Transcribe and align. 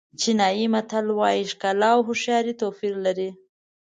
چینایي 0.19 0.65
متل 0.73 1.05
وایي 1.19 1.43
ښکلا 1.51 1.89
او 1.95 2.01
هوښیاري 2.07 2.53
توپیر 2.61 2.93
لري. 3.05 3.29